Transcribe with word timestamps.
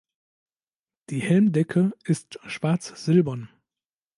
Die 1.11 1.19
Helmdecke 1.19 1.91
ist 2.05 2.39
schwarz-silbern. 2.47 3.51